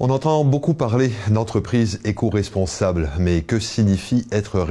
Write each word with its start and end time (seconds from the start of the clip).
On 0.00 0.08
entend 0.08 0.42
beaucoup 0.42 0.72
parler 0.72 1.12
d'entreprise 1.28 2.00
éco-responsable, 2.04 3.10
mais 3.18 3.42
que 3.42 3.60
signifie 3.60 4.26
être, 4.32 4.64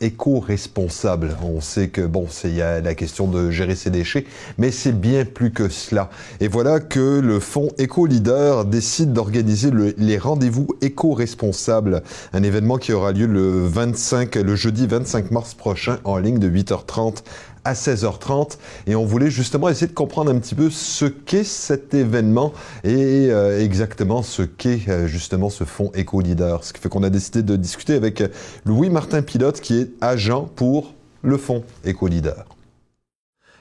éco-responsable? 0.00 1.36
On 1.42 1.60
sait 1.60 1.88
que 1.88 2.02
bon, 2.02 2.28
a 2.62 2.80
la 2.80 2.94
question 2.94 3.26
de 3.26 3.50
gérer 3.50 3.74
ses 3.74 3.90
déchets, 3.90 4.26
mais 4.56 4.70
c'est 4.70 4.98
bien 4.98 5.24
plus 5.24 5.50
que 5.50 5.68
cela. 5.68 6.08
Et 6.40 6.46
voilà 6.46 6.78
que 6.78 7.18
le 7.18 7.40
fonds 7.40 7.68
Éco-Leader 7.78 8.64
décide 8.64 9.12
d'organiser 9.12 9.70
les 9.98 10.18
rendez-vous 10.18 10.68
éco-responsables, 10.82 12.02
un 12.32 12.42
événement 12.44 12.78
qui 12.78 12.92
aura 12.92 13.10
lieu 13.10 13.26
le 13.26 13.66
25, 13.66 14.36
le 14.36 14.54
jeudi 14.54 14.86
25 14.86 15.32
mars 15.32 15.54
prochain 15.54 15.98
en 16.04 16.16
ligne 16.16 16.38
de 16.38 16.48
8h30 16.48 17.24
à 17.64 17.74
16h30 17.74 18.58
et 18.86 18.94
on 18.94 19.04
voulait 19.04 19.30
justement 19.30 19.68
essayer 19.68 19.86
de 19.86 19.92
comprendre 19.92 20.30
un 20.30 20.38
petit 20.38 20.54
peu 20.54 20.70
ce 20.70 21.04
qu'est 21.04 21.44
cet 21.44 21.94
événement 21.94 22.52
et 22.84 23.28
euh, 23.30 23.62
exactement 23.62 24.22
ce 24.22 24.42
qu'est 24.42 24.88
euh, 24.88 25.06
justement 25.06 25.50
ce 25.50 25.64
fonds 25.64 25.90
Éco-Leader. 25.94 26.64
Ce 26.64 26.72
qui 26.72 26.80
fait 26.80 26.88
qu'on 26.88 27.02
a 27.02 27.10
décidé 27.10 27.42
de 27.42 27.56
discuter 27.56 27.94
avec 27.94 28.22
Louis-Martin 28.64 29.22
Pilote 29.22 29.60
qui 29.60 29.78
est 29.78 29.90
agent 30.00 30.48
pour 30.56 30.94
le 31.22 31.36
fonds 31.36 31.64
Éco-Leader. 31.84 32.44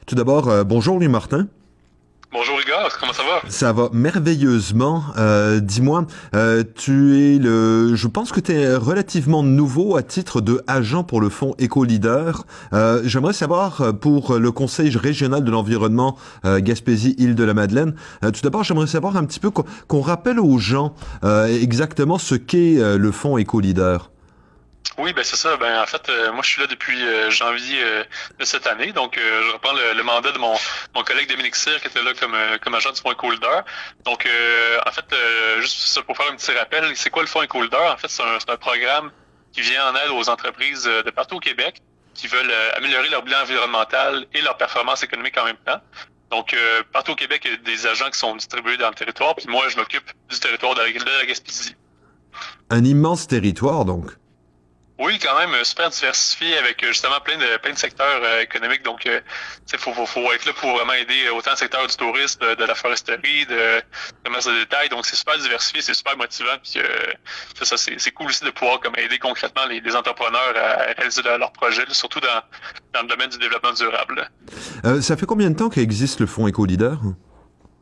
Tout 0.05 0.15
d'abord, 0.15 0.47
euh, 0.47 0.63
bonjour 0.63 0.97
Louis-Martin. 0.97 1.47
Comment 2.99 3.13
ça 3.13 3.23
va? 3.23 3.49
Ça 3.49 3.73
va 3.73 3.89
merveilleusement. 3.91 5.03
Euh, 5.17 5.59
dis-moi, 5.59 6.05
euh, 6.35 6.63
tu 6.75 7.19
es 7.19 7.37
le, 7.37 7.95
je 7.95 8.07
pense 8.07 8.31
que 8.31 8.39
tu 8.39 8.53
es 8.53 8.75
relativement 8.75 9.43
nouveau 9.43 9.97
à 9.97 10.03
titre 10.03 10.41
de 10.41 10.61
agent 10.67 11.03
pour 11.03 11.19
le 11.19 11.29
fonds 11.29 11.53
Éco-Leader. 11.59 12.45
Euh, 12.73 13.01
j'aimerais 13.03 13.33
savoir 13.33 13.93
pour 13.99 14.37
le 14.37 14.51
Conseil 14.51 14.95
régional 14.95 15.43
de 15.43 15.51
l'environnement 15.51 16.17
Gaspésie-Île-de-la-Madeleine, 16.43 17.93
tout 18.21 18.41
d'abord 18.43 18.63
j'aimerais 18.63 18.87
savoir 18.87 19.17
un 19.17 19.25
petit 19.25 19.39
peu 19.39 19.49
qu'on 19.51 20.01
rappelle 20.01 20.39
aux 20.39 20.57
gens 20.57 20.93
exactement 21.23 22.17
ce 22.17 22.35
qu'est 22.35 22.77
le 22.97 23.11
fonds 23.11 23.37
Éco-Leader. 23.37 24.09
Oui, 24.97 25.13
ben 25.13 25.23
c'est 25.23 25.35
ça. 25.35 25.57
Ben 25.57 25.79
en 25.79 25.85
fait, 25.85 26.09
euh, 26.09 26.31
moi 26.31 26.41
je 26.41 26.49
suis 26.49 26.61
là 26.61 26.65
depuis 26.67 27.05
euh, 27.05 27.29
janvier 27.29 27.83
euh, 27.83 28.03
de 28.39 28.45
cette 28.45 28.65
année, 28.65 28.91
donc 28.93 29.15
je 29.15 29.53
reprends 29.53 29.73
le, 29.73 30.01
mandat 30.03 30.31
de 30.31 30.39
mon, 30.39 30.55
mon 30.95 31.03
collègue 31.03 31.29
Dominique 31.29 31.55
Cyr 31.55 31.79
qui 31.79 31.87
était 31.87 32.01
là 32.01 32.13
comme, 32.19 32.35
comme 32.63 32.73
agent 32.73 32.91
du 32.91 33.01
fonds 33.01 33.11
Ecoolder. 33.11 33.61
Donc 34.05 34.27
en 34.85 34.91
fait, 34.91 35.05
juste 35.59 36.01
pour 36.01 36.17
faire 36.17 36.31
un 36.31 36.35
petit 36.35 36.51
rappel, 36.51 36.95
c'est 36.95 37.11
quoi 37.11 37.21
le 37.21 37.27
fonds 37.27 37.43
Ecoolder 37.43 37.77
En 37.77 37.97
fait, 37.97 38.09
c'est 38.09 38.23
un, 38.23 38.37
un, 38.47 38.57
programme 38.57 39.11
qui 39.53 39.61
vient 39.61 39.91
en 39.91 39.95
aide 39.95 40.09
aux 40.11 40.29
entreprises 40.29 40.85
de 40.85 41.09
partout 41.11 41.35
au 41.35 41.39
Québec 41.39 41.81
qui 42.15 42.27
veulent 42.27 42.51
améliorer 42.75 43.09
leur 43.09 43.21
bilan 43.21 43.41
environnemental 43.41 44.25
et 44.33 44.41
leur 44.41 44.57
performance 44.57 45.03
économique 45.03 45.37
en 45.37 45.45
même 45.45 45.57
temps. 45.57 45.79
Donc, 46.31 46.55
partout 46.91 47.11
au 47.11 47.15
Québec, 47.15 47.43
il 47.45 47.51
y 47.51 47.53
a 47.53 47.57
des 47.57 47.85
agents 47.85 48.09
qui 48.09 48.17
sont 48.17 48.35
distribués 48.35 48.77
dans 48.77 48.89
le 48.89 48.95
territoire, 48.95 49.35
puis 49.35 49.45
moi, 49.47 49.69
je 49.69 49.77
m'occupe 49.77 50.11
du 50.29 50.39
territoire 50.39 50.73
de 50.73 50.81
la, 50.81 50.91
de 50.91 51.19
la 51.19 51.25
Gaspésie. 51.25 51.75
Un 52.69 52.83
immense 52.83 53.27
territoire, 53.27 53.85
donc. 53.85 54.11
Oui, 54.99 55.19
quand 55.19 55.37
même, 55.37 55.53
euh, 55.53 55.63
super 55.63 55.89
diversifié 55.89 56.57
avec 56.57 56.83
euh, 56.83 56.87
justement 56.87 57.19
plein 57.23 57.37
de 57.37 57.57
plein 57.61 57.71
de 57.71 57.77
secteurs 57.77 58.19
euh, 58.23 58.41
économiques. 58.41 58.83
Donc, 58.83 59.05
il 59.05 59.79
faut, 59.79 59.93
faut, 59.93 60.07
faut, 60.07 60.31
être 60.33 60.45
là 60.45 60.53
pour 60.53 60.75
vraiment 60.75 60.93
aider 60.93 61.29
autant 61.29 61.51
le 61.51 61.57
secteur 61.57 61.85
du 61.85 61.95
tourisme, 61.95 62.39
de, 62.55 62.63
la 62.63 62.73
foresterie, 62.73 63.45
de 63.45 63.81
commerce 64.25 64.47
de 64.47 64.53
détail. 64.53 64.89
Donc, 64.89 65.05
c'est 65.05 65.15
super 65.15 65.37
diversifié, 65.37 65.81
c'est 65.81 65.93
super 65.93 66.17
motivant. 66.17 66.57
Puis, 66.63 66.81
c'est 67.57 67.65
ça, 67.65 67.77
c'est 67.77 68.11
cool 68.11 68.27
aussi 68.27 68.43
de 68.43 68.49
pouvoir 68.49 68.79
comme 68.79 68.95
aider 68.97 69.19
concrètement 69.19 69.65
les, 69.67 69.81
les 69.81 69.95
entrepreneurs 69.95 70.55
à 70.55 70.93
réaliser 70.97 71.21
leurs 71.21 71.51
projets, 71.51 71.85
surtout 71.91 72.19
dans, 72.19 72.41
dans 72.93 73.01
le 73.03 73.07
domaine 73.07 73.29
du 73.29 73.37
développement 73.37 73.73
durable. 73.73 74.29
ça 75.01 75.15
fait 75.15 75.25
combien 75.27 75.51
de 75.51 75.55
temps 75.55 75.69
qu'existe 75.69 76.19
le 76.19 76.25
fonds 76.25 76.47
Éco-Leader? 76.47 76.97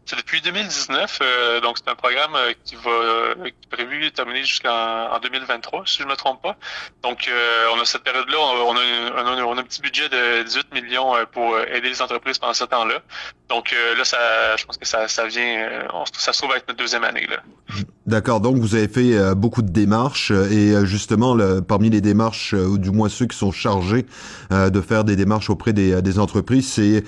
C'est 0.05 0.17
depuis 0.17 0.39
2019, 0.39 1.19
euh, 1.21 1.61
donc 1.61 1.79
c'est 1.79 1.89
un 1.89 1.95
programme 1.95 2.35
euh, 2.35 2.53
qui 2.63 2.75
va 2.75 2.91
euh, 2.91 3.35
qui 3.45 3.47
est 3.47 3.69
prévu 3.71 4.11
terminer 4.11 4.43
jusqu'en 4.43 5.17
2023, 5.19 5.83
si 5.87 5.97
je 5.97 6.03
ne 6.03 6.09
me 6.09 6.15
trompe 6.15 6.43
pas. 6.43 6.55
Donc 7.01 7.27
on 7.73 7.79
a 7.79 7.85
cette 7.85 8.03
période-là, 8.03 8.37
on, 8.37 8.75
a, 8.75 9.43
on, 9.43 9.57
a, 9.57 9.59
un 9.59 9.63
petit 9.63 9.81
budget 9.81 10.07
de 10.09 10.43
18 10.43 10.73
millions 10.75 11.15
pour 11.31 11.59
aider 11.59 11.89
les 11.89 12.01
entreprises 12.03 12.37
pendant 12.37 12.53
ce 12.53 12.65
temps-là. 12.65 13.01
Donc 13.49 13.75
là, 13.97 14.05
ça, 14.05 14.55
je 14.57 14.65
pense 14.65 14.77
que 14.77 14.85
ça, 14.85 15.07
ça 15.07 15.25
vient, 15.25 15.87
ça 16.13 16.33
se 16.33 16.41
trouve 16.41 16.55
être 16.55 16.67
notre 16.67 16.79
deuxième 16.79 17.03
année 17.03 17.25
là. 17.27 17.37
D'accord, 18.07 18.39
donc 18.39 18.57
vous 18.57 18.75
avez 18.75 18.87
fait 18.87 19.33
beaucoup 19.33 19.63
de 19.63 19.71
démarches 19.71 20.29
et 20.29 20.85
justement 20.85 21.33
le, 21.33 21.61
parmi 21.61 21.89
les 21.89 22.01
démarches, 22.01 22.53
ou 22.53 22.77
du 22.77 22.91
moins 22.91 23.09
ceux 23.09 23.25
qui 23.25 23.35
sont 23.35 23.51
chargés 23.51 24.05
de 24.51 24.81
faire 24.81 25.03
des 25.03 25.15
démarches 25.15 25.49
auprès 25.49 25.73
des, 25.73 26.19
entreprises, 26.19 26.67
c'est 26.67 27.03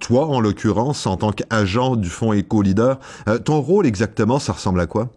toi 0.00 0.26
en 0.26 0.40
l'occurrence 0.40 1.06
en 1.06 1.16
tant 1.16 1.30
qu'agent 1.30 1.94
du 1.94 2.08
fonds 2.08 2.32
Éco-Leader. 2.32 2.98
Euh, 3.28 3.38
ton 3.38 3.60
rôle 3.60 3.86
exactement, 3.86 4.38
ça 4.38 4.52
ressemble 4.52 4.80
à 4.80 4.86
quoi? 4.86 5.10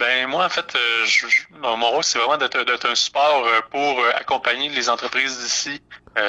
Ben 0.00 0.26
moi 0.28 0.46
en 0.46 0.48
fait, 0.48 0.74
euh, 0.74 1.06
mon 1.60 1.90
rôle 1.90 2.02
c'est 2.02 2.18
vraiment 2.18 2.38
d'être 2.38 2.88
un 2.88 2.94
support 2.94 3.46
euh, 3.46 3.60
pour 3.70 4.02
accompagner 4.14 4.70
les 4.70 4.88
entreprises 4.88 5.38
d'ici 5.40 5.82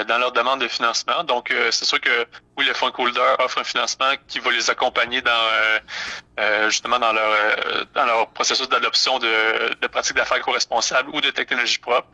dans 0.08 0.20
leur 0.20 0.32
demande 0.34 0.62
de 0.62 0.68
financement. 0.68 1.24
Donc 1.24 1.52
c'est 1.72 1.86
sûr 1.86 2.00
que 2.00 2.28
oui, 2.56 2.66
le 2.66 2.74
fonds 2.76 2.90
Éco-Leader 2.90 3.40
offre 3.40 3.58
un 3.60 3.64
financement 3.64 4.12
qui 4.28 4.38
va 4.40 4.52
les 4.52 4.70
accompagner 4.70 5.24
dans 5.24 5.48
justement 6.70 7.00
dans 7.00 7.12
leur 7.12 7.32
dans 7.96 8.06
leur 8.06 8.30
processus 8.30 8.70
d'adoption 8.70 9.18
de, 9.18 9.74
de 9.82 9.88
pratiques 9.88 10.16
d'affaires 10.16 10.42
co-responsables 10.42 11.10
ou 11.16 11.20
de 11.20 11.32
technologies 11.32 11.80
propres. 11.80 12.10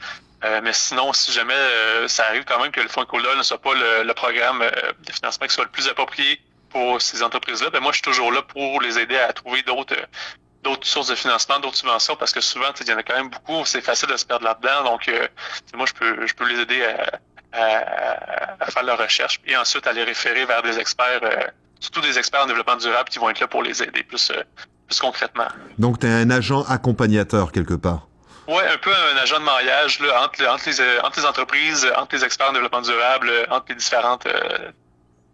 mais 0.64 0.72
sinon, 0.72 1.12
si 1.12 1.34
jamais 1.34 1.62
ça 2.08 2.28
arrive 2.28 2.46
quand 2.46 2.62
même 2.62 2.72
que 2.72 2.80
le 2.80 2.88
fonds 2.88 3.06
ne 3.38 3.44
soit 3.44 3.62
pas 3.62 3.74
le, 3.74 4.14
programme 4.14 4.64
de 5.06 5.12
financement 5.12 5.48
qui 5.48 5.54
soit 5.54 5.66
le 5.66 5.72
plus 5.72 5.90
approprié 5.90 6.40
pour 6.70 7.02
ces 7.02 7.22
entreprises-là, 7.22 7.70
ben 7.70 7.82
moi, 7.82 7.92
je 7.92 7.98
suis 7.98 8.04
toujours 8.04 8.32
là 8.32 8.44
pour 8.44 8.82
les 8.82 8.98
aider 8.98 9.18
à 9.18 9.34
trouver 9.34 9.62
d'autres 9.64 9.96
d'autres 10.68 10.88
sources 10.88 11.08
de 11.08 11.16
financement, 11.16 11.60
d'autres 11.60 11.78
subventions, 11.78 12.16
parce 12.16 12.34
que 12.34 12.42
souvent, 12.42 12.72
il 12.80 12.88
y 12.88 12.94
en 12.94 12.98
a 12.98 13.04
quand 13.04 13.16
même 13.16 13.30
beaucoup, 13.30 13.66
c'est 13.66 13.82
facile 13.82 14.10
de 14.10 14.18
se 14.18 14.26
perdre 14.26 14.46
là-dedans. 14.46 14.92
Donc, 14.92 15.08
euh, 15.08 15.28
moi, 15.76 15.86
je 15.86 15.94
peux, 15.94 16.28
je 16.28 16.34
peux 16.34 16.48
les 16.48 16.60
aider 16.60 16.82
à, 17.54 18.66
faire 18.70 18.84
leur 18.84 19.00
recherche 19.00 19.40
et 19.46 19.56
ensuite 19.56 19.88
à 19.88 19.94
les 19.94 20.04
référer 20.04 20.46
vers 20.46 20.62
des 20.62 20.78
experts, 20.78 21.22
euh, 21.24 21.44
surtout 21.80 22.02
des 22.02 22.18
experts 22.20 22.44
en 22.44 22.48
développement 22.48 22.76
durable 22.76 23.10
qui 23.10 23.20
vont 23.20 23.30
être 23.30 23.40
là 23.40 23.48
pour 23.48 23.64
les 23.64 23.82
aider 23.82 24.04
plus, 24.04 24.30
euh, 24.32 24.44
plus 24.88 25.00
concrètement. 25.00 25.48
Donc, 25.78 26.00
tu 26.00 26.08
es 26.08 26.10
un 26.10 26.30
agent 26.30 26.64
accompagnateur 26.64 27.52
quelque 27.52 27.76
part? 27.76 28.08
Oui, 28.48 28.64
un 28.74 28.78
peu 28.78 28.94
un 29.14 29.18
agent 29.18 29.40
de 29.40 29.46
mariage 29.46 30.00
là, 30.00 30.24
entre, 30.24 30.46
entre, 30.48 30.70
les, 30.70 31.00
entre 31.00 31.20
les 31.20 31.26
entreprises, 31.26 31.88
entre 31.98 32.16
les 32.16 32.24
experts 32.24 32.50
en 32.50 32.54
développement 32.54 32.82
durable, 32.82 33.32
entre 33.50 33.66
les 33.70 33.76
différentes 33.76 34.28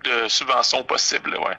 de 0.04 0.30
subventions 0.30 0.84
possibles. 0.84 1.32
Ouais. 1.32 1.58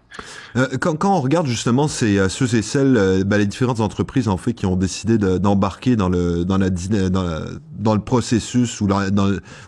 Euh, 0.57 0.77
quand, 0.79 0.97
quand, 0.97 1.17
on 1.17 1.21
regarde 1.21 1.47
justement 1.47 1.89
ces, 1.89 2.19
euh, 2.19 2.29
ceux 2.29 2.55
et 2.55 2.63
celles, 2.63 2.97
euh, 2.97 3.25
ben, 3.25 3.39
les 3.39 3.47
différentes 3.47 3.81
entreprises 3.81 4.29
en 4.29 4.37
fait 4.37 4.53
qui 4.53 4.67
ont 4.67 4.77
décidé 4.77 5.19
d'embarquer 5.19 5.97
dans 5.97 6.09
le 6.09 6.45
dans 6.45 6.59
la, 6.59 6.71
dans, 6.71 7.41
dans 7.79 7.95
le 7.95 8.01
processus 8.01 8.81
ou 8.81 8.87
dans, 8.87 9.03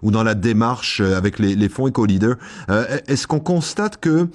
ou 0.03 0.11
dans 0.11 0.23
la 0.23 0.35
démarche 0.35 1.01
avec 1.01 1.39
les, 1.39 1.55
les 1.55 1.69
fonds 1.69 1.87
éco-leaders, 1.89 2.37
est-ce 3.07 3.27
qu'on 3.27 3.41
constate 3.41 3.99
que 3.99 4.29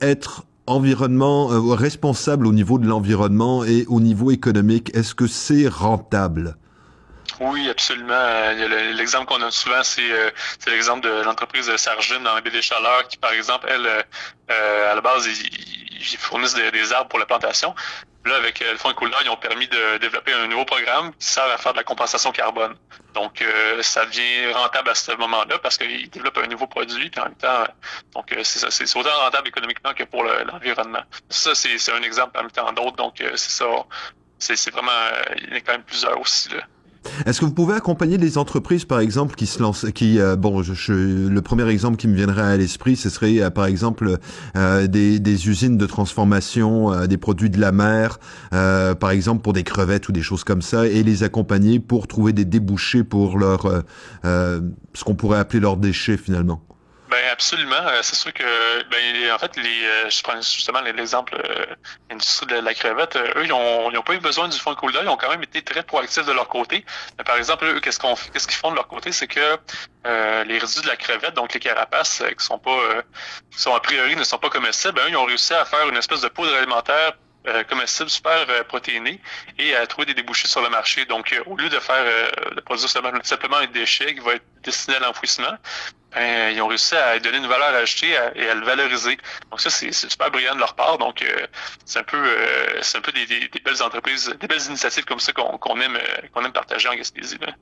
être 0.00 0.44
environnement 0.66 1.48
responsable 1.74 2.46
au 2.46 2.52
niveau 2.52 2.78
de 2.78 2.86
l'environnement 2.86 3.64
et 3.64 3.84
au 3.88 4.00
niveau 4.00 4.30
économique, 4.30 4.90
est-ce 4.94 5.14
que 5.14 5.26
c'est 5.26 5.68
rentable? 5.68 6.56
Oui, 7.40 7.68
absolument. 7.68 8.52
L'exemple 8.52 9.26
qu'on 9.26 9.42
a 9.42 9.50
souvent, 9.50 9.80
euh, 9.80 10.30
c'est 10.58 10.70
l'exemple 10.70 11.02
de 11.02 11.22
l'entreprise 11.22 11.66
de 11.66 11.76
Sargent 11.76 12.20
dans 12.20 12.34
la 12.34 12.40
baie 12.40 12.50
des 12.50 12.62
Chaleurs, 12.62 13.08
qui, 13.08 13.16
par 13.16 13.32
exemple, 13.32 13.66
elle, 13.68 13.86
euh, 14.50 14.92
à 14.92 14.94
la 14.94 15.00
base, 15.00 15.26
ils, 15.26 16.18
fournissent 16.18 16.54
des, 16.54 16.92
arbres 16.92 17.08
pour 17.08 17.18
la 17.18 17.26
plantation. 17.26 17.74
Là, 18.24 18.36
avec 18.36 18.62
euh, 18.62 18.72
le 18.72 18.78
Fonds 18.78 18.90
Écouleur, 18.90 19.20
ils 19.24 19.30
ont 19.30 19.36
permis 19.36 19.68
de 19.68 19.98
développer 19.98 20.32
un 20.32 20.46
nouveau 20.46 20.64
programme 20.64 21.12
qui 21.14 21.26
sert 21.26 21.44
à 21.44 21.58
faire 21.58 21.72
de 21.72 21.78
la 21.78 21.84
compensation 21.84 22.30
carbone. 22.30 22.76
Donc, 23.14 23.44
ça 23.80 24.04
devient 24.06 24.52
rentable 24.52 24.90
à 24.90 24.94
ce 24.94 25.12
moment-là 25.12 25.58
parce 25.58 25.78
qu'ils 25.78 26.10
développent 26.10 26.38
un 26.38 26.48
nouveau 26.48 26.66
produit, 26.66 27.10
puis 27.10 27.20
en 27.20 27.24
même 27.24 27.36
temps, 27.36 27.64
donc 28.12 28.34
c'est 28.42 28.58
ça, 28.58 28.70
c'est 28.72 28.96
autant 28.96 29.16
rentable 29.18 29.48
économiquement 29.48 29.94
que 29.94 30.02
pour 30.02 30.24
l'environnement. 30.24 31.02
ça, 31.28 31.54
c'est 31.54 31.92
un 31.92 32.02
exemple 32.02 32.32
parmi 32.32 32.50
tant 32.50 32.72
d'autres. 32.72 32.96
Donc, 32.96 33.14
c'est 33.18 33.36
ça. 33.36 33.66
C'est 34.38 34.70
vraiment, 34.72 34.90
il 35.36 35.50
y 35.50 35.52
en 35.52 35.56
a 35.56 35.60
quand 35.60 35.72
même 35.72 35.84
plusieurs 35.84 36.20
aussi 36.20 36.48
là. 36.48 36.64
Est-ce 37.26 37.40
que 37.40 37.44
vous 37.44 37.52
pouvez 37.52 37.74
accompagner 37.74 38.18
les 38.18 38.38
entreprises, 38.38 38.84
par 38.84 39.00
exemple, 39.00 39.34
qui 39.34 39.46
se 39.46 39.62
lancent, 39.62 39.86
qui, 39.94 40.18
euh, 40.18 40.36
bon, 40.36 40.62
je, 40.62 40.92
le 41.28 41.42
premier 41.42 41.68
exemple 41.68 41.96
qui 41.96 42.08
me 42.08 42.14
viendrait 42.14 42.42
à 42.42 42.56
l'esprit, 42.56 42.96
ce 42.96 43.10
serait, 43.10 43.40
euh, 43.40 43.50
par 43.50 43.66
exemple, 43.66 44.18
euh, 44.56 44.86
des, 44.86 45.18
des, 45.20 45.48
usines 45.48 45.76
de 45.76 45.86
transformation 45.86 47.06
des 47.06 47.16
produits 47.16 47.50
de 47.50 47.60
la 47.60 47.72
mer, 47.72 48.18
par 48.50 49.10
exemple 49.10 49.42
pour 49.42 49.52
des 49.52 49.62
crevettes 49.62 50.08
ou 50.08 50.12
des 50.12 50.22
choses 50.22 50.44
comme 50.44 50.62
ça, 50.62 50.86
et 50.86 51.02
les 51.02 51.22
accompagner 51.22 51.80
pour 51.80 52.06
trouver 52.06 52.32
des 52.32 52.44
débouchés 52.44 53.04
pour 53.04 53.38
leur, 53.38 53.84
ce 54.22 55.04
qu'on 55.04 55.14
pourrait 55.14 55.38
appeler 55.38 55.60
leurs 55.60 55.76
déchets 55.76 56.16
finalement. 56.16 56.62
Ben 57.14 57.30
absolument. 57.30 57.76
Euh, 57.76 58.00
c'est 58.02 58.16
sûr 58.16 58.32
que 58.32 58.42
ben 58.90 59.30
en 59.32 59.38
fait 59.38 59.56
les 59.56 59.84
euh, 59.84 60.10
je 60.10 60.20
prends 60.20 60.34
justement 60.42 60.80
l'exemple 60.80 61.40
euh, 61.48 61.64
l'industrie 62.10 62.46
de 62.46 62.56
la 62.56 62.74
crevette, 62.74 63.14
eux 63.14 63.44
ils 63.44 63.52
ont, 63.52 63.88
ils 63.92 63.96
ont 63.96 64.02
pas 64.02 64.14
eu 64.14 64.18
besoin 64.18 64.48
du 64.48 64.58
fonds 64.58 64.74
Coulda, 64.74 64.98
ils 65.00 65.08
ont 65.08 65.16
quand 65.16 65.30
même 65.30 65.44
été 65.44 65.62
très 65.62 65.84
proactifs 65.84 66.26
de 66.26 66.32
leur 66.32 66.48
côté. 66.48 66.84
par 67.24 67.36
exemple, 67.36 67.66
eux 67.66 67.78
qu'est-ce 67.78 68.00
qu'on 68.00 68.16
qu'est-ce 68.16 68.48
qu'ils 68.48 68.56
font 68.56 68.72
de 68.72 68.76
leur 68.76 68.88
côté, 68.88 69.12
c'est 69.12 69.28
que 69.28 69.58
les 70.44 70.58
résidus 70.58 70.82
de 70.82 70.88
la 70.88 70.96
crevette, 70.96 71.34
donc 71.34 71.54
les 71.54 71.60
carapaces 71.60 72.20
qui 72.36 72.44
sont 72.44 72.58
pas 72.58 72.80
qui 73.52 73.60
sont 73.60 73.74
a 73.76 73.80
priori 73.80 74.16
ne 74.16 74.24
sont 74.24 74.38
pas 74.38 74.50
comestibles, 74.50 74.94
ben, 74.94 75.02
eux, 75.04 75.10
ils 75.10 75.16
ont 75.16 75.24
réussi 75.24 75.54
à 75.54 75.64
faire 75.64 75.88
une 75.88 75.96
espèce 75.96 76.22
de 76.22 76.28
poudre 76.28 76.52
alimentaire 76.56 77.12
comestibles 77.68 78.10
super 78.10 78.64
protéinés 78.64 79.20
et 79.58 79.76
à 79.76 79.86
trouver 79.86 80.06
des 80.06 80.14
débouchés 80.14 80.48
sur 80.48 80.62
le 80.62 80.68
marché. 80.68 81.04
Donc, 81.04 81.40
au 81.46 81.56
lieu 81.56 81.68
de 81.68 81.78
faire 81.78 82.06
de 82.56 82.60
produire 82.60 82.88
simplement 82.88 83.58
un 83.58 83.66
déchet 83.66 84.14
qui 84.14 84.20
va 84.20 84.34
être 84.34 84.46
destiné 84.64 84.96
à 84.96 85.00
l'enfouissement, 85.00 85.56
ben, 86.14 86.54
ils 86.54 86.62
ont 86.62 86.68
réussi 86.68 86.94
à 86.94 87.18
donner 87.18 87.38
une 87.38 87.46
valeur 87.46 87.74
ajoutée 87.74 88.12
et 88.36 88.48
à 88.48 88.54
le 88.54 88.64
valoriser. 88.64 89.18
Donc 89.50 89.60
ça, 89.60 89.70
c'est 89.70 89.92
super 89.92 90.30
brillant 90.30 90.54
de 90.54 90.60
leur 90.60 90.74
part. 90.74 90.98
Donc 90.98 91.22
euh, 91.22 91.46
c'est 91.84 91.98
un 91.98 92.04
peu, 92.04 92.16
euh, 92.16 92.78
c'est 92.82 92.98
un 92.98 93.00
peu 93.00 93.10
des, 93.12 93.26
belles 93.64 93.82
entreprises, 93.82 94.32
des 94.40 94.46
belles 94.46 94.64
initiatives 94.68 95.04
comme 95.04 95.18
ça 95.18 95.32
qu'on 95.32 95.80
aime, 95.80 95.96
euh, 95.96 96.26
qu'on 96.32 96.44
aime 96.44 96.52
partager 96.52 96.88
en 96.88 96.94
Gaspésie. 96.94 97.38
Là. 97.40 97.52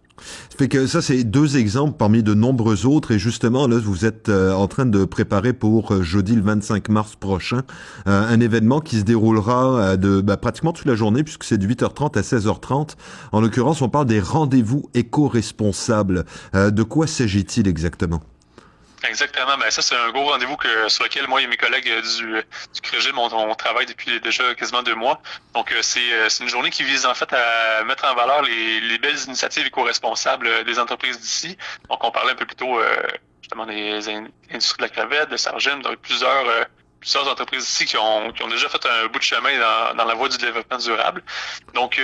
Fait 0.58 0.68
que 0.68 0.86
ça, 0.86 1.00
c'est 1.00 1.24
deux 1.24 1.56
exemples 1.56 1.96
parmi 1.96 2.22
de 2.22 2.34
nombreux 2.34 2.84
autres. 2.84 3.12
Et 3.12 3.18
justement, 3.18 3.66
là, 3.66 3.78
vous 3.82 4.04
êtes 4.04 4.28
en 4.28 4.68
train 4.68 4.84
de 4.84 5.04
préparer 5.04 5.52
pour 5.54 6.02
jeudi 6.02 6.34
le 6.34 6.42
25 6.42 6.88
mars 6.90 7.16
prochain 7.16 7.62
un 8.04 8.40
événement 8.40 8.80
qui 8.80 8.98
se 8.98 9.04
déroulera 9.04 9.96
de 9.96 10.20
bah, 10.20 10.36
pratiquement 10.36 10.72
toute 10.72 10.86
la 10.86 10.94
journée 10.94 11.24
puisque 11.24 11.44
c'est 11.44 11.58
de 11.58 11.66
8h30 11.66 12.18
à 12.18 12.22
16h30. 12.22 12.90
En 13.32 13.40
l'occurrence, 13.40 13.80
on 13.82 13.88
parle 13.88 14.06
des 14.06 14.20
rendez-vous 14.20 14.90
éco-responsables. 14.94 16.24
de 16.52 16.82
quoi 16.92 17.06
s'agit-il 17.06 17.66
exactement? 17.68 18.20
Exactement. 19.08 19.56
Ben, 19.56 19.70
ça, 19.70 19.80
c'est 19.80 19.96
un 19.96 20.10
gros 20.10 20.28
rendez-vous 20.30 20.56
que, 20.56 20.90
sur 20.90 21.04
lequel 21.04 21.26
moi 21.26 21.40
et 21.40 21.46
mes 21.46 21.56
collègues 21.56 21.88
euh, 21.88 22.02
du, 22.02 22.26
du 22.74 22.80
CREGIM, 22.82 23.16
on, 23.16 23.54
travaille 23.54 23.86
depuis 23.86 24.20
déjà 24.20 24.54
quasiment 24.54 24.82
deux 24.82 24.94
mois. 24.94 25.22
Donc, 25.54 25.72
euh, 25.72 25.80
euh, 25.80 26.28
c'est 26.28 26.44
une 26.44 26.50
journée 26.50 26.68
qui 26.68 26.84
vise 26.84 27.06
en 27.06 27.14
fait 27.14 27.32
à 27.32 27.82
mettre 27.84 28.04
en 28.04 28.14
valeur 28.14 28.42
les, 28.42 28.80
les 28.80 28.98
belles 28.98 29.18
initiatives 29.26 29.66
éco-responsables 29.66 30.64
des 30.64 30.78
entreprises 30.78 31.18
d'ici. 31.18 31.56
Donc, 31.88 32.04
on 32.04 32.10
parlait 32.10 32.32
un 32.32 32.36
peu 32.36 32.44
plus 32.44 32.56
tôt 32.56 32.78
justement 33.40 33.64
des 33.64 34.08
industries 34.50 34.76
de 34.76 34.82
la 34.82 34.88
crevette, 34.90 35.30
de 35.30 35.38
Sargem, 35.38 35.80
donc 35.82 35.96
plusieurs 35.96 36.44
plusieurs 37.00 37.26
entreprises 37.26 37.64
ici 37.68 37.86
qui 37.86 37.96
ont, 37.96 38.30
qui 38.32 38.42
ont 38.44 38.48
déjà 38.48 38.68
fait 38.68 38.86
un 38.86 39.06
bout 39.08 39.18
de 39.18 39.24
chemin 39.24 39.58
dans, 39.58 39.96
dans 39.96 40.04
la 40.04 40.14
voie 40.14 40.28
du 40.28 40.38
développement 40.38 40.78
durable. 40.78 41.24
Donc, 41.74 42.00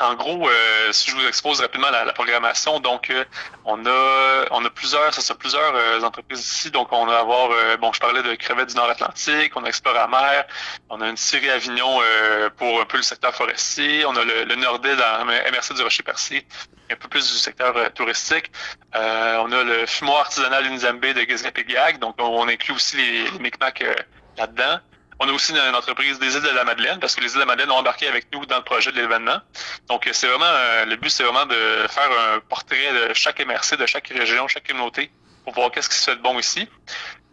en 0.00 0.14
gros, 0.14 0.48
euh, 0.48 0.92
si 0.92 1.10
je 1.10 1.16
vous 1.16 1.26
expose 1.26 1.60
rapidement 1.60 1.90
la, 1.90 2.12
programmation, 2.12 2.80
donc 2.80 3.10
euh, 3.10 3.24
on 3.64 3.84
a 3.86 4.46
on 4.50 4.64
a 4.64 4.70
plusieurs, 4.70 5.12
ça 5.12 5.34
plusieurs 5.34 5.74
euh, 5.74 6.00
entreprises 6.02 6.40
ici. 6.40 6.70
Donc 6.70 6.88
on 6.92 7.06
va 7.06 7.18
avoir, 7.20 7.50
bon, 7.78 7.92
je 7.92 8.00
parlais 8.00 8.22
de 8.22 8.34
crevettes 8.34 8.70
du 8.70 8.76
Nord-Atlantique, 8.76 9.52
on 9.56 9.64
a 9.64 9.68
Explore 9.68 10.08
mer, 10.08 10.46
on 10.88 11.00
a 11.00 11.08
une 11.08 11.16
série 11.16 11.50
Avignon 11.50 12.00
pour 12.56 12.80
un 12.80 12.84
peu 12.84 12.96
le 12.96 13.02
secteur 13.02 13.34
forestier, 13.34 14.04
on 14.06 14.16
a 14.16 14.24
le, 14.24 14.44
le 14.44 14.54
Nordais 14.56 14.96
dans 14.96 15.24
MRC 15.24 15.74
du 15.74 15.82
Rocher 15.82 16.02
Percé, 16.02 16.46
un 16.90 16.96
peu 16.96 17.08
plus 17.08 17.32
du 17.32 17.38
secteur 17.38 17.74
touristique. 17.92 18.50
on 18.94 19.52
a 19.52 19.62
le 19.62 19.86
fumoir 19.86 20.20
artisanal 20.20 20.66
Unizambe 20.66 21.00
de 21.00 21.20
Gizgapégiag, 21.20 21.98
donc 21.98 22.16
on, 22.18 22.48
inclut 22.48 22.74
aussi 22.74 22.96
les, 22.96 23.30
les 23.30 23.38
Micmacs 23.38 23.84
là-dedans. 24.36 24.80
On 25.22 25.28
a 25.28 25.32
aussi 25.32 25.52
une, 25.52 25.58
entreprise 25.74 26.18
des 26.18 26.34
îles 26.34 26.42
de 26.42 26.48
la 26.48 26.64
Madeleine, 26.64 26.98
parce 26.98 27.14
que 27.14 27.20
les 27.20 27.28
îles 27.28 27.34
de 27.34 27.40
la 27.40 27.46
Madeleine 27.46 27.70
ont 27.70 27.76
embarqué 27.76 28.08
avec 28.08 28.32
nous 28.32 28.46
dans 28.46 28.56
le 28.56 28.64
projet 28.64 28.90
de 28.90 28.96
l'événement. 28.96 29.38
Donc, 29.86 30.08
c'est 30.12 30.26
vraiment, 30.26 30.46
euh, 30.46 30.86
le 30.86 30.96
but, 30.96 31.10
c'est 31.10 31.24
vraiment 31.24 31.44
de 31.44 31.86
faire 31.90 32.10
un 32.34 32.40
portrait 32.40 33.08
de 33.08 33.12
chaque 33.12 33.38
MRC, 33.38 33.76
de 33.76 33.84
chaque 33.84 34.08
région, 34.08 34.48
chaque 34.48 34.66
communauté, 34.66 35.10
pour 35.44 35.52
voir 35.52 35.70
qu'est-ce 35.70 35.90
qui 35.90 35.98
se 35.98 36.10
fait 36.10 36.16
de 36.16 36.22
bon 36.22 36.38
ici. 36.38 36.66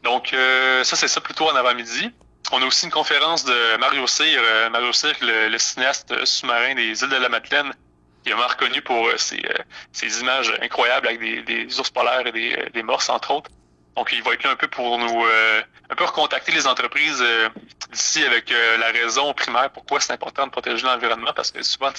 Donc, 0.03 0.33
euh, 0.33 0.83
ça, 0.83 0.97
c'est 0.97 1.07
ça 1.07 1.21
plutôt 1.21 1.49
en 1.49 1.55
avant-midi. 1.55 2.11
On 2.51 2.61
a 2.61 2.65
aussi 2.65 2.85
une 2.85 2.91
conférence 2.91 3.45
de 3.45 3.77
Mario 3.77 4.05
Cyr, 4.05 4.41
euh, 4.43 4.69
Mario 4.69 4.91
Cyr, 4.91 5.15
le, 5.21 5.57
cinéaste 5.57 6.25
sous-marin 6.25 6.75
des 6.75 7.01
îles 7.01 7.09
de 7.09 7.15
la 7.15 7.29
Madeleine, 7.29 7.73
qui 8.23 8.31
est 8.31 8.33
vraiment 8.33 8.49
reconnu 8.49 8.81
pour 8.81 9.09
ses, 9.15 10.19
images 10.19 10.53
incroyables 10.61 11.07
avec 11.07 11.45
des, 11.45 11.79
ours 11.79 11.89
polaires 11.89 12.27
et 12.27 12.33
des, 12.33 12.69
des 12.73 12.83
morses, 12.83 13.07
entre 13.07 13.31
autres. 13.31 13.49
Donc, 13.97 14.11
il 14.13 14.21
va 14.21 14.33
être 14.33 14.43
là 14.43 14.51
un 14.51 14.55
peu 14.55 14.67
pour 14.67 14.99
nous 14.99 15.25
euh, 15.25 15.61
un 15.89 15.95
peu 15.95 16.05
recontacter 16.05 16.51
les 16.51 16.67
entreprises 16.67 17.19
euh, 17.19 17.49
d'ici 17.91 18.23
avec 18.23 18.51
euh, 18.51 18.77
la 18.77 18.87
raison 18.87 19.33
primaire 19.33 19.69
pourquoi 19.71 19.99
c'est 19.99 20.13
important 20.13 20.45
de 20.45 20.51
protéger 20.51 20.85
l'environnement, 20.85 21.33
parce 21.35 21.51
que 21.51 21.61
souvent, 21.63 21.91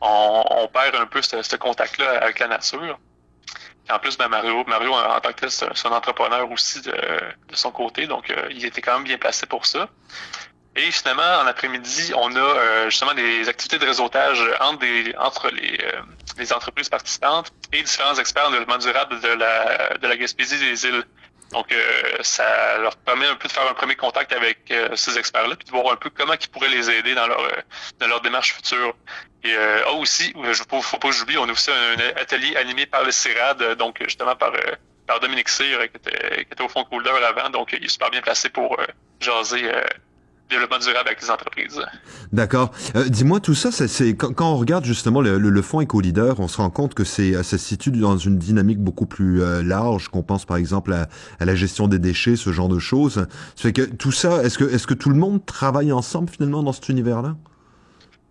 on, 0.00 0.44
on, 0.50 0.68
perd 0.68 0.96
un 0.96 1.06
peu 1.06 1.22
ce, 1.22 1.56
contact-là 1.56 2.22
avec 2.22 2.38
la 2.38 2.48
nature. 2.48 2.98
Et 3.88 3.92
en 3.92 3.98
plus, 3.98 4.18
ben 4.18 4.28
Mario, 4.28 4.64
Mario 4.66 4.92
en 4.92 5.20
tant 5.20 5.32
que 5.32 5.40
tel, 5.40 5.50
c'est 5.50 5.86
un 5.86 5.92
entrepreneur 5.92 6.50
aussi 6.50 6.82
de, 6.82 6.90
de 6.90 7.54
son 7.54 7.70
côté, 7.70 8.08
donc 8.08 8.32
il 8.50 8.64
était 8.64 8.80
quand 8.80 8.94
même 8.94 9.04
bien 9.04 9.16
placé 9.16 9.46
pour 9.46 9.64
ça. 9.64 9.88
Et 10.74 10.90
finalement, 10.90 11.40
en 11.40 11.46
après-midi, 11.46 12.12
on 12.16 12.34
a 12.34 12.88
justement 12.90 13.14
des 13.14 13.48
activités 13.48 13.78
de 13.78 13.86
réseautage 13.86 14.42
entre, 14.60 14.80
des, 14.80 15.14
entre 15.18 15.50
les, 15.50 15.78
les 16.36 16.52
entreprises 16.52 16.88
participantes 16.88 17.52
et 17.72 17.82
différents 17.82 18.14
experts 18.16 18.48
en 18.48 18.50
développement 18.50 18.78
durable 18.78 19.20
de 19.20 19.28
la, 19.28 19.96
de 19.96 20.06
la 20.06 20.16
Gaspésie 20.16 20.58
des 20.58 20.86
îles. 20.86 21.04
Donc, 21.52 21.70
euh, 21.72 22.16
ça 22.22 22.78
leur 22.78 22.96
permet 22.96 23.26
un 23.26 23.36
peu 23.36 23.46
de 23.48 23.52
faire 23.52 23.68
un 23.70 23.74
premier 23.74 23.94
contact 23.94 24.32
avec 24.32 24.70
euh, 24.70 24.94
ces 24.96 25.16
experts-là, 25.16 25.54
puis 25.56 25.66
de 25.66 25.70
voir 25.70 25.92
un 25.92 25.96
peu 25.96 26.10
comment 26.10 26.34
ils 26.34 26.48
pourraient 26.48 26.68
les 26.68 26.90
aider 26.90 27.14
dans 27.14 27.26
leur 27.26 27.40
euh, 27.40 27.62
dans 28.00 28.08
leur 28.08 28.20
démarche 28.20 28.54
future. 28.54 28.94
Et 29.44 29.54
ah, 29.54 29.92
aussi, 29.92 30.32
je 30.34 30.48
ne 30.48 30.82
faut 30.82 30.98
pas 30.98 31.08
que 31.08 31.14
j'oublie, 31.14 31.38
on 31.38 31.48
a 31.48 31.52
aussi 31.52 31.70
un, 31.70 32.20
atelier 32.20 32.56
animé 32.56 32.84
par 32.86 33.04
le 33.04 33.12
CIRAD, 33.12 33.76
donc 33.76 34.02
justement 34.02 34.34
par 34.34 34.52
par 35.06 35.20
Dominique 35.20 35.48
Cyr, 35.48 35.82
qui 35.82 35.96
était, 35.98 36.44
qui 36.44 36.52
était 36.52 36.62
au 36.62 36.68
fond 36.68 36.82
Couleur 36.82 37.22
avant, 37.24 37.48
donc 37.50 37.72
il 37.72 37.84
est 37.84 37.88
super 37.88 38.10
bien 38.10 38.22
placé 38.22 38.48
pour 38.48 38.76
jaser 39.20 39.70
développement 40.48 40.78
durable 40.78 41.08
avec 41.08 41.22
les 41.22 41.30
entreprises. 41.30 41.80
D'accord. 42.32 42.70
Euh, 42.94 43.08
dis-moi, 43.08 43.40
tout 43.40 43.54
ça, 43.54 43.70
c'est 43.72 44.16
quand, 44.16 44.32
quand, 44.32 44.52
on 44.52 44.56
regarde 44.56 44.84
justement 44.84 45.20
le, 45.20 45.38
le, 45.38 45.50
le 45.50 45.62
fonds 45.62 45.80
éco-leader, 45.80 46.40
on 46.40 46.48
se 46.48 46.58
rend 46.58 46.70
compte 46.70 46.94
que 46.94 47.04
c'est 47.04 47.32
ça 47.42 47.42
se 47.42 47.58
situe 47.58 47.90
dans 47.90 48.18
une 48.18 48.38
dynamique 48.38 48.78
beaucoup 48.78 49.06
plus 49.06 49.42
euh, 49.42 49.62
large, 49.62 50.08
qu'on 50.08 50.22
pense 50.22 50.44
par 50.44 50.56
exemple 50.56 50.92
à, 50.92 51.08
à, 51.40 51.44
la 51.44 51.54
gestion 51.54 51.88
des 51.88 51.98
déchets, 51.98 52.36
ce 52.36 52.52
genre 52.52 52.68
de 52.68 52.78
choses. 52.78 53.26
Fait 53.56 53.72
que 53.72 53.82
tout 53.82 54.12
ça, 54.12 54.42
est-ce 54.42 54.58
que 54.58 54.64
est-ce 54.64 54.86
que 54.86 54.94
tout 54.94 55.10
le 55.10 55.16
monde 55.16 55.44
travaille 55.44 55.92
ensemble 55.92 56.30
finalement 56.30 56.62
dans 56.62 56.72
cet 56.72 56.88
univers-là? 56.88 57.34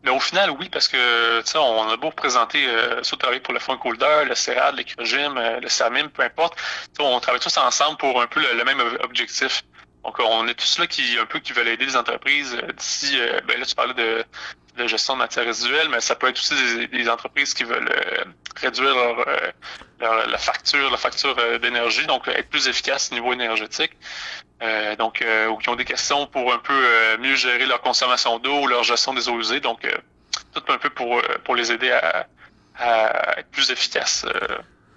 Mais 0.05 0.11
au 0.11 0.19
final, 0.19 0.51
oui, 0.51 0.69
parce 0.69 0.87
que 0.87 1.41
tu 1.41 1.51
sais, 1.51 1.57
on 1.57 1.89
a 1.89 1.97
beau 1.97 2.11
présenter 2.11 2.63
euh, 2.67 3.01
travail 3.17 3.39
pour 3.39 3.55
le 3.55 3.59
Fonds 3.59 3.77
Coulder, 3.77 4.25
le 4.27 4.35
CERAD, 4.35 4.75
l'écrogym, 4.75 5.35
euh, 5.35 5.59
le 5.59 5.67
SAMIM, 5.67 6.09
peu 6.09 6.21
importe, 6.21 6.55
on 6.99 7.19
travaille 7.19 7.41
tous 7.41 7.57
ensemble 7.57 7.97
pour 7.97 8.21
un 8.21 8.27
peu 8.27 8.39
le 8.39 8.63
même 8.63 8.77
objectif. 9.03 9.63
Donc, 10.05 10.19
on 10.19 10.47
est 10.47 10.53
tous 10.53 10.77
là 10.77 10.85
qui 10.85 11.17
un 11.17 11.25
peu 11.25 11.39
qui 11.39 11.51
veulent 11.51 11.67
aider 11.67 11.85
les 11.85 11.97
entreprises 11.97 12.55
euh, 12.55 12.71
d'ici. 12.73 13.19
Euh, 13.19 13.41
ben 13.47 13.59
là, 13.59 13.65
tu 13.65 13.73
parlais 13.73 13.95
de, 13.95 14.23
de, 14.77 14.87
gestion 14.87 15.15
de 15.15 15.19
matières 15.19 15.45
résiduelles, 15.45 15.89
mais 15.89 15.99
ça 15.99 16.15
peut 16.15 16.27
être 16.27 16.37
aussi 16.37 16.53
des, 16.87 17.09
entreprises 17.09 17.55
qui 17.55 17.63
veulent 17.63 17.89
euh, 17.89 18.23
réduire 18.55 18.93
leur, 18.93 20.27
la 20.27 20.37
facture, 20.37 20.91
la 20.91 20.97
facture 20.97 21.35
d'énergie, 21.59 22.05
donc 22.05 22.27
être 22.27 22.49
plus 22.49 22.67
efficace 22.67 23.09
au 23.11 23.15
niveau 23.15 23.33
énergétique. 23.33 23.93
donc, 24.99 25.25
ou 25.49 25.57
qui 25.57 25.69
ont 25.69 25.75
des 25.75 25.85
questions 25.85 26.27
pour 26.27 26.53
un 26.53 26.59
peu 26.59 27.17
mieux 27.17 27.35
gérer 27.35 27.65
leur 27.65 27.81
consommation 27.81 28.37
d'eau 28.39 28.61
ou 28.63 28.67
leur 28.67 28.83
gestion 28.83 29.13
des 29.13 29.27
eaux 29.27 29.39
usées. 29.39 29.59
Donc, 29.59 29.87
tout 30.53 30.71
un 30.71 30.77
peu 30.77 30.89
pour 30.89 31.21
pour 31.43 31.55
les 31.55 31.71
aider 31.71 31.91
à, 31.91 32.27
à 32.77 33.39
être 33.39 33.49
plus 33.51 33.71
efficaces 33.71 34.25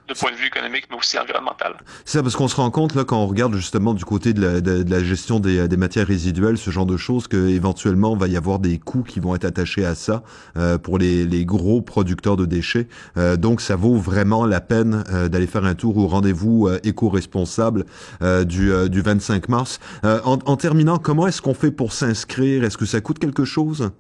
de 0.09 0.15
point 0.15 0.33
de 0.33 0.37
vue 0.37 0.47
économique, 0.47 0.87
mais 0.91 0.97
aussi 0.97 1.19
environnemental. 1.19 1.75
C'est 2.05 2.19
ça, 2.19 2.23
parce 2.23 2.37
qu'on 2.37 2.49
se 2.49 2.57
rend 2.57 2.71
compte, 2.71 2.95
là, 2.95 3.05
quand 3.05 3.19
on 3.19 3.27
regarde 3.27 3.55
justement 3.55 3.95
du 3.95 4.05
côté 4.05 4.33
de 4.33 4.41
la, 4.41 4.61
de, 4.61 4.85
la 4.89 5.05
gestion 5.05 5.41
des, 5.41 5.69
des, 5.69 5.77
matières 5.77 6.07
résiduelles, 6.07 6.59
ce 6.59 6.71
genre 6.71 6.87
de 6.87 6.97
choses, 6.97 7.29
qu'éventuellement, 7.29 8.17
va 8.17 8.29
y 8.29 8.37
avoir 8.37 8.59
des 8.59 8.79
coûts 8.79 9.03
qui 9.03 9.21
vont 9.21 9.35
être 9.35 9.45
attachés 9.45 9.85
à 9.85 9.95
ça 9.95 10.23
euh, 10.57 10.79
pour 10.79 10.99
les, 10.99 11.25
les, 11.27 11.45
gros 11.45 11.83
producteurs 11.83 12.37
de 12.37 12.47
déchets. 12.47 12.89
Euh, 13.17 13.37
donc, 13.37 13.61
ça 13.61 13.77
vaut 13.77 13.97
vraiment 13.97 14.47
la 14.47 14.61
peine 14.61 15.05
euh, 15.11 15.29
d'aller 15.29 15.47
faire 15.47 15.65
un 15.65 15.75
tour 15.75 15.97
au 15.99 16.07
rendez-vous 16.07 16.69
euh, 16.69 16.79
éco-responsable 16.85 17.85
euh, 18.23 18.45
du, 18.45 18.73
du 18.89 19.01
25 19.01 19.49
mars. 19.49 19.81
En, 20.05 20.39
en 20.45 20.57
terminant, 20.57 20.99
comment 20.99 21.27
est-ce 21.27 21.43
qu'on 21.43 21.55
fait 21.55 21.71
pour 21.71 21.93
s'inscrire? 21.93 22.65
Est-ce 22.65 22.79
que 22.79 22.87
ça 22.87 23.01
coûte 23.01 23.19
quelque 23.19 23.45
chose? 23.45 23.91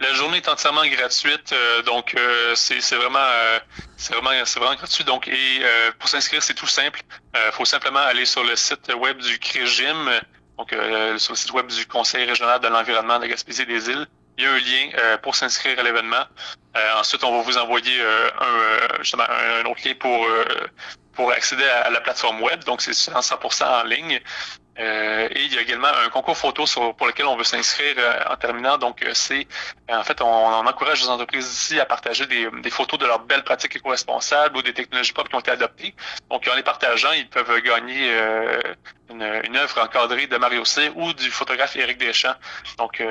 La 0.00 0.12
journée 0.12 0.36
est 0.36 0.48
entièrement 0.48 0.86
gratuite, 0.86 1.52
euh, 1.52 1.82
donc 1.82 2.14
euh, 2.14 2.54
c'est 2.54 2.94
vraiment 2.94 3.18
euh, 3.18 3.58
c'est 3.96 4.14
vraiment 4.14 4.30
c'est 4.44 4.60
vraiment 4.60 4.76
gratuit. 4.76 5.02
Donc 5.02 5.26
et 5.26 5.60
pour 5.98 6.08
s'inscrire 6.08 6.42
c'est 6.42 6.54
tout 6.54 6.68
simple. 6.68 7.00
Il 7.34 7.52
faut 7.52 7.64
simplement 7.64 7.98
aller 8.00 8.24
sur 8.24 8.44
le 8.44 8.54
site 8.54 8.92
web 8.94 9.18
du 9.18 9.38
CRIGIM, 9.40 10.20
donc 10.56 10.74
sur 11.18 11.32
le 11.32 11.36
site 11.36 11.50
web 11.50 11.66
du 11.66 11.86
Conseil 11.86 12.24
régional 12.24 12.60
de 12.60 12.68
l'environnement 12.68 13.18
de 13.18 13.26
Gaspésie 13.26 13.66
des 13.66 13.90
îles. 13.90 14.06
Il 14.36 14.44
y 14.44 14.46
a 14.46 14.52
un 14.52 14.58
lien 14.58 15.16
pour 15.18 15.34
s'inscrire 15.34 15.80
à 15.80 15.82
l'événement. 15.82 16.24
ensuite, 16.96 17.24
on 17.24 17.36
va 17.36 17.42
vous 17.42 17.58
envoyer 17.58 18.00
un, 18.00 19.02
justement 19.02 19.24
un 19.28 19.64
autre 19.64 19.80
lien 19.84 19.94
pour 19.98 20.28
pour 21.18 21.32
accéder 21.32 21.64
à, 21.64 21.90
la 21.90 22.00
plateforme 22.00 22.40
web. 22.42 22.62
Donc 22.62 22.80
c'est 22.80 22.92
100% 22.92 23.64
en 23.64 23.82
ligne. 23.82 24.20
Euh, 24.78 25.28
et 25.32 25.42
il 25.46 25.52
y 25.52 25.58
a 25.58 25.62
également 25.62 25.88
un 25.88 26.08
concours 26.10 26.36
photo 26.36 26.62
pour 26.96 27.08
lequel 27.08 27.26
on 27.26 27.34
veut 27.34 27.42
s'inscrire 27.42 27.96
euh, 27.98 28.32
en 28.32 28.36
terminant. 28.36 28.78
Donc, 28.78 29.02
euh, 29.02 29.10
c'est 29.14 29.48
en 29.90 30.04
fait, 30.04 30.20
on, 30.20 30.26
encourage 30.26 31.02
les 31.02 31.08
entreprises 31.08 31.50
ici 31.52 31.80
à 31.80 31.86
partager 31.86 32.24
des, 32.26 32.70
photos 32.70 33.00
de 33.00 33.06
leurs 33.06 33.18
belles 33.18 33.42
pratiques 33.42 33.74
éco-responsables 33.74 34.56
ou 34.56 34.62
des 34.62 34.72
technologies 34.72 35.12
propres 35.12 35.30
qui 35.30 35.34
ont 35.34 35.40
été 35.40 35.50
adoptées. 35.50 35.92
Donc, 36.30 36.46
en 36.46 36.54
les 36.54 36.62
partageant, 36.62 37.10
ils 37.10 37.28
peuvent 37.28 37.60
gagner 37.62 38.12
une, 39.10 39.24
une, 39.44 39.56
œuvre 39.56 39.82
encadrée 39.82 40.28
de 40.28 40.36
Mario 40.36 40.64
C 40.64 40.92
ou 40.94 41.12
du 41.14 41.32
photographe 41.32 41.74
Éric 41.74 41.98
Deschamps. 41.98 42.36
Donc, 42.78 43.02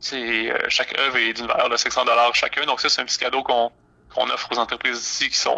c'est 0.00 0.70
chaque 0.70 0.98
œuvre 0.98 1.18
est 1.18 1.34
d'une 1.34 1.46
valeur 1.46 1.68
de 1.68 1.76
500 1.76 2.06
dollars 2.06 2.34
chacun. 2.34 2.64
Donc, 2.64 2.80
ça, 2.80 2.88
c'est 2.88 3.02
un 3.02 3.04
petit 3.04 3.18
cadeau 3.18 3.42
qu'on 3.42 3.70
qu'on 4.14 4.24
offre 4.30 4.48
aux 4.52 4.58
entreprises 4.58 4.98
ici 4.98 5.28
qui 5.28 5.38
sont, 5.38 5.56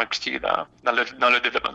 impliquées 0.00 0.40
dans, 0.40 0.92
le, 0.92 1.18
dans 1.20 1.30
le 1.30 1.40
développement. 1.40 1.72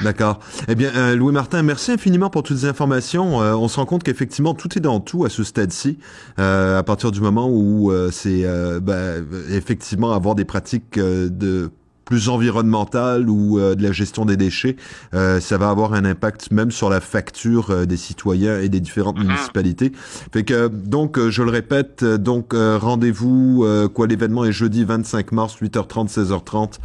D'accord. 0.00 0.38
Eh 0.68 0.74
bien, 0.74 1.14
Louis-Martin, 1.14 1.62
merci 1.62 1.92
infiniment 1.92 2.30
pour 2.30 2.42
toutes 2.42 2.58
ces 2.58 2.66
informations. 2.66 3.38
on 3.38 3.68
se 3.68 3.76
rend 3.76 3.86
compte 3.86 4.04
qu'effectivement, 4.04 4.54
tout 4.54 4.76
est 4.76 4.80
dans 4.80 5.00
tout 5.00 5.24
à 5.24 5.30
ce 5.30 5.44
stade-ci, 5.44 5.98
à 6.36 6.82
partir 6.84 7.10
du 7.10 7.20
moment 7.20 7.48
où 7.48 7.92
c'est 8.10 8.44
ben, 8.80 9.26
effectivement 9.50 10.12
avoir 10.12 10.34
des 10.34 10.44
pratiques 10.44 10.98
de 10.98 11.70
plus 12.04 12.28
environnementale 12.28 13.28
ou 13.28 13.58
euh, 13.58 13.74
de 13.74 13.82
la 13.82 13.92
gestion 13.92 14.24
des 14.24 14.36
déchets, 14.36 14.76
euh, 15.14 15.40
ça 15.40 15.58
va 15.58 15.70
avoir 15.70 15.94
un 15.94 16.04
impact 16.04 16.50
même 16.50 16.70
sur 16.70 16.90
la 16.90 17.00
facture 17.00 17.70
euh, 17.70 17.86
des 17.86 17.96
citoyens 17.96 18.60
et 18.60 18.68
des 18.68 18.80
différentes 18.80 19.18
mhm. 19.18 19.26
municipalités. 19.26 19.92
Fait 20.32 20.44
que 20.44 20.68
donc 20.68 21.18
je 21.28 21.42
le 21.42 21.50
répète, 21.50 22.04
donc 22.04 22.54
rendez-vous 22.54 23.66
quoi 23.94 24.06
l'événement 24.06 24.44
est 24.44 24.52
jeudi 24.52 24.84
25 24.84 25.32
mars 25.32 25.56
8h30 25.60 26.08
16h30. 26.08 26.78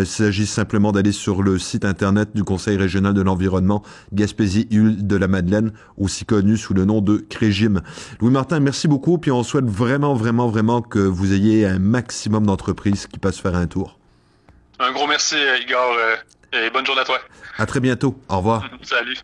il 0.00 0.06
s'agit 0.06 0.46
simplement 0.46 0.92
d'aller 0.92 1.12
sur 1.12 1.42
le 1.42 1.58
site 1.58 1.84
internet 1.84 2.30
du 2.34 2.44
Conseil 2.44 2.76
régional 2.76 3.14
de 3.14 3.22
l'environnement 3.22 3.82
Gaspésie-Hulle 4.12 5.06
de 5.06 5.16
la 5.16 5.28
Madeleine, 5.28 5.72
aussi 5.96 6.24
connu 6.24 6.56
sous 6.56 6.74
le 6.74 6.84
nom 6.84 7.00
de 7.00 7.18
Crégime. 7.28 7.80
Louis 8.20 8.30
Martin, 8.30 8.60
merci 8.60 8.88
beaucoup 8.88 9.18
puis 9.18 9.30
on 9.30 9.42
souhaite 9.42 9.66
vraiment 9.66 10.14
vraiment 10.14 10.48
vraiment 10.48 10.82
que 10.82 10.98
vous 10.98 11.32
ayez 11.32 11.66
un 11.66 11.78
maximum 11.78 12.46
d'entreprises 12.46 13.06
qui 13.06 13.18
passent 13.18 13.38
faire 13.38 13.56
un 13.56 13.66
tour. 13.66 13.98
Un 14.78 14.92
gros 14.92 15.06
merci, 15.06 15.36
Igor, 15.60 15.94
euh, 15.98 16.16
et 16.52 16.70
bonne 16.70 16.86
journée 16.86 17.02
à 17.02 17.04
toi. 17.04 17.18
À 17.56 17.66
très 17.66 17.80
bientôt. 17.80 18.20
Au 18.28 18.38
revoir. 18.38 18.64
Salut. 18.82 19.16